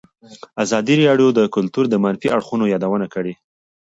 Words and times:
ازادي 0.63 0.93
راډیو 1.09 1.29
د 1.33 1.39
کلتور 1.55 1.85
د 1.89 1.95
منفي 2.03 2.27
اړخونو 2.35 2.65
یادونه 2.73 3.05
کړې. 3.13 3.33